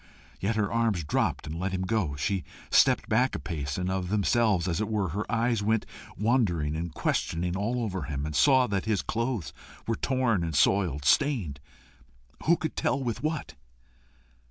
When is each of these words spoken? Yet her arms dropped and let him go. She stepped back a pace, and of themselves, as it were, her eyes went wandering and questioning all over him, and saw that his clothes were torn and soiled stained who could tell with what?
Yet 0.39 0.55
her 0.55 0.71
arms 0.73 1.03
dropped 1.03 1.45
and 1.45 1.59
let 1.59 1.73
him 1.73 1.83
go. 1.83 2.15
She 2.15 2.43
stepped 2.71 3.07
back 3.07 3.35
a 3.35 3.39
pace, 3.39 3.77
and 3.77 3.87
of 3.91 4.09
themselves, 4.09 4.67
as 4.67 4.81
it 4.81 4.87
were, 4.89 5.09
her 5.09 5.31
eyes 5.31 5.61
went 5.61 5.85
wandering 6.17 6.75
and 6.75 6.91
questioning 6.91 7.55
all 7.55 7.83
over 7.83 8.01
him, 8.01 8.25
and 8.25 8.35
saw 8.35 8.65
that 8.65 8.85
his 8.85 9.03
clothes 9.03 9.53
were 9.85 9.95
torn 9.95 10.43
and 10.43 10.55
soiled 10.55 11.05
stained 11.05 11.59
who 12.47 12.57
could 12.57 12.75
tell 12.75 12.99
with 12.99 13.21
what? 13.21 13.53